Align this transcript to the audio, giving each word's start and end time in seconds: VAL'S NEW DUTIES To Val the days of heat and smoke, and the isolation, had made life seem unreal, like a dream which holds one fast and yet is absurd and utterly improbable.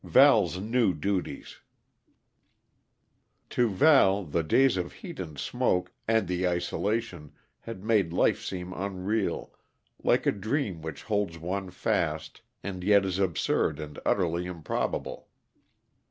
VAL'S 0.03 0.57
NEW 0.57 0.95
DUTIES 0.95 1.59
To 3.51 3.69
Val 3.69 4.23
the 4.23 4.41
days 4.41 4.75
of 4.75 4.93
heat 4.93 5.19
and 5.19 5.37
smoke, 5.37 5.91
and 6.07 6.27
the 6.27 6.47
isolation, 6.47 7.33
had 7.59 7.83
made 7.83 8.11
life 8.11 8.43
seem 8.43 8.73
unreal, 8.73 9.53
like 10.03 10.25
a 10.25 10.31
dream 10.31 10.81
which 10.81 11.03
holds 11.03 11.37
one 11.37 11.69
fast 11.69 12.41
and 12.63 12.83
yet 12.83 13.05
is 13.05 13.19
absurd 13.19 13.79
and 13.79 13.99
utterly 14.03 14.47
improbable. 14.47 15.27